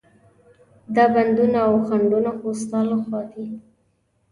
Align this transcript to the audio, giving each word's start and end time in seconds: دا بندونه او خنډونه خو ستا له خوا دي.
دا 0.95 1.05
بندونه 1.13 1.59
او 1.67 1.73
خنډونه 1.85 2.31
خو 2.39 2.49
ستا 2.61 2.79
له 2.89 2.97
خوا 3.03 3.21
دي. 3.31 3.45